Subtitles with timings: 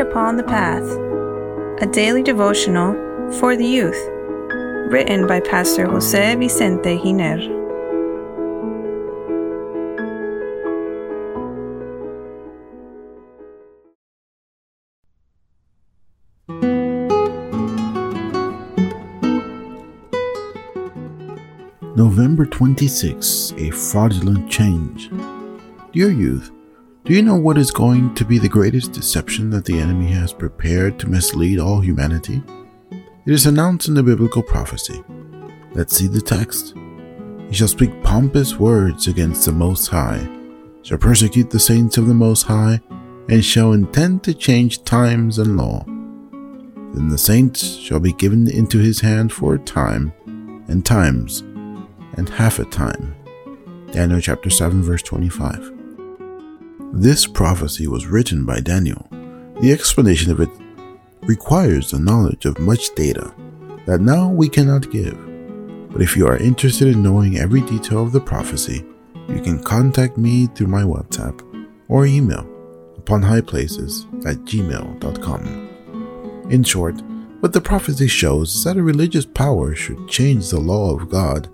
[0.00, 0.82] Upon the Path,
[1.82, 2.94] a daily devotional
[3.38, 4.02] for the youth,
[4.90, 7.36] written by Pastor Jose Vicente Giner.
[21.94, 25.10] November 26, a fraudulent change.
[25.92, 26.50] Dear youth,
[27.10, 30.32] do you know what is going to be the greatest deception that the enemy has
[30.32, 32.40] prepared to mislead all humanity?
[33.26, 35.02] It is announced in the biblical prophecy.
[35.72, 36.72] Let's see the text.
[37.48, 40.24] He shall speak pompous words against the Most High,
[40.82, 42.80] shall persecute the saints of the Most High,
[43.28, 45.82] and shall intend to change times and law.
[45.84, 50.12] Then the saints shall be given into his hand for a time,
[50.68, 51.40] and times
[52.12, 53.16] and half a time.
[53.90, 55.79] Daniel chapter 7 verse 25.
[56.92, 59.06] This prophecy was written by Daniel.
[59.60, 60.50] The explanation of it
[61.22, 63.32] requires the knowledge of much data
[63.86, 65.16] that now we cannot give.
[65.92, 68.84] But if you are interested in knowing every detail of the prophecy,
[69.28, 71.40] you can contact me through my WhatsApp
[71.88, 72.44] or email
[72.98, 75.68] upon highplaces at gmail.com.
[76.50, 77.00] In short,
[77.38, 81.46] what the prophecy shows is that a religious power should change the law of God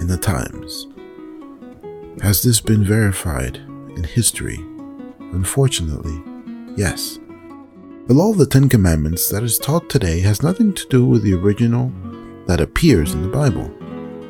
[0.00, 0.88] in the times.
[2.22, 3.56] Has this been verified
[3.96, 4.58] in history?
[5.32, 6.22] Unfortunately,
[6.76, 7.18] yes.
[8.06, 11.22] The law of the Ten Commandments that is taught today has nothing to do with
[11.22, 11.92] the original
[12.46, 13.70] that appears in the Bible.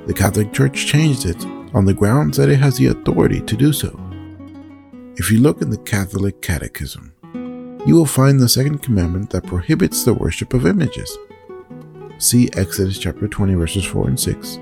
[0.07, 1.42] The Catholic Church changed it
[1.75, 3.98] on the grounds that it has the authority to do so.
[5.17, 7.14] If you look in the Catholic Catechism,
[7.87, 11.17] you will find the second commandment that prohibits the worship of images.
[12.19, 14.59] See Exodus chapter 20 verses 4 and 6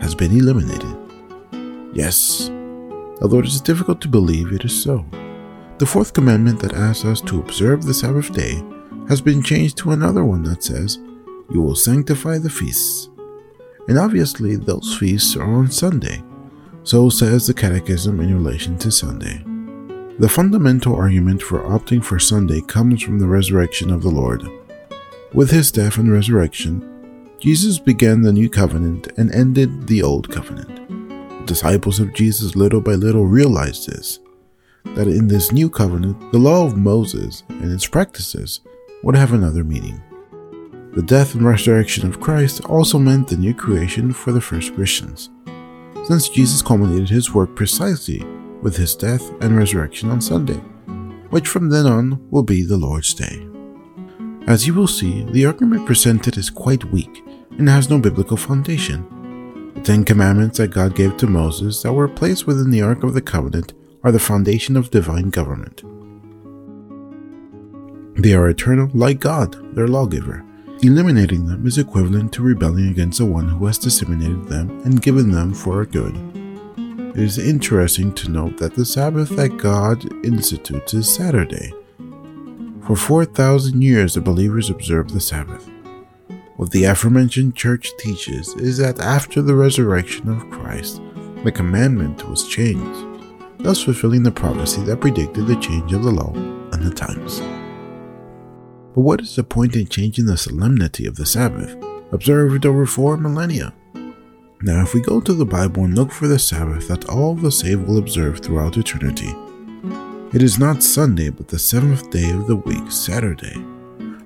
[0.00, 0.96] has been eliminated.
[1.94, 2.50] Yes,
[3.22, 5.04] although it is difficult to believe it is so.
[5.78, 8.60] The fourth commandment that asks us to observe the Sabbath day
[9.08, 10.98] has been changed to another one that says,
[11.52, 13.08] You will sanctify the feasts.
[13.86, 16.24] And obviously, those feasts are on Sunday.
[16.82, 19.44] So says the Catechism in relation to Sunday.
[20.18, 24.48] The fundamental argument for opting for Sunday comes from the resurrection of the Lord.
[25.32, 30.88] With his death and resurrection, Jesus began the new covenant and ended the old covenant.
[31.40, 34.18] The disciples of Jesus little by little realized this
[34.94, 38.60] that in this new covenant, the law of Moses and its practices
[39.02, 40.02] would have another meaning.
[40.94, 45.30] The death and resurrection of Christ also meant the new creation for the first Christians,
[46.04, 48.24] since Jesus culminated his work precisely
[48.62, 50.60] with his death and resurrection on Sunday,
[51.30, 53.46] which from then on will be the Lord's Day.
[54.46, 57.22] As you will see, the argument presented is quite weak
[57.58, 59.72] and has no biblical foundation.
[59.74, 63.14] The Ten Commandments that God gave to Moses that were placed within the Ark of
[63.14, 65.82] the Covenant are the foundation of divine government.
[68.20, 70.44] They are eternal like God, their lawgiver.
[70.82, 75.30] Eliminating them is equivalent to rebelling against the one who has disseminated them and given
[75.30, 76.16] them for our good.
[77.16, 81.72] It is interesting to note that the Sabbath that God institutes is Saturday.
[82.86, 85.68] For 4,000 years, the believers observed the Sabbath.
[86.56, 91.00] What the aforementioned church teaches is that after the resurrection of Christ,
[91.44, 93.07] the commandment was changed,
[93.58, 97.40] thus fulfilling the prophecy that predicted the change of the law and the times.
[98.94, 101.76] But what is the point in changing the solemnity of the Sabbath,
[102.12, 103.74] observed over four millennia?
[104.60, 107.52] Now, if we go to the Bible and look for the Sabbath that all the
[107.52, 109.32] saved will observe throughout eternity,
[110.34, 113.54] it is not Sunday, but the seventh day of the week, Saturday.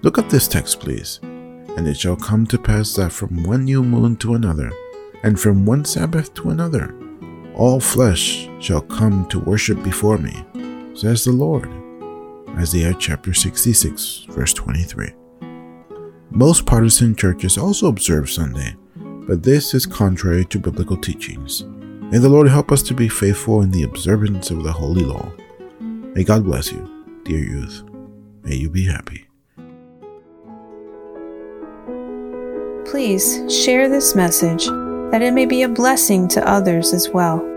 [0.03, 1.21] Look up this text, please.
[1.23, 4.73] And it shall come to pass that from one new moon to another,
[5.23, 6.95] and from one Sabbath to another,
[7.55, 10.45] all flesh shall come to worship before me,
[10.95, 11.71] says the Lord.
[12.51, 15.13] Isaiah chapter 66, verse 23.
[16.31, 21.65] Most Protestant churches also observe Sunday, but this is contrary to biblical teachings.
[21.65, 25.33] May the Lord help us to be faithful in the observance of the holy law.
[25.81, 27.83] May God bless you, dear youth.
[28.43, 29.27] May you be happy.
[32.85, 34.69] Please share this message
[35.13, 37.52] that it may be a blessing to others as well.